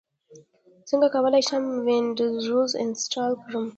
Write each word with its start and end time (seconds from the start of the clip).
څنګه 0.89 1.07
کولی 1.15 1.41
شم 1.47 1.63
وینډوز 1.85 2.71
انسټال 2.83 3.31
کړم 3.43 3.65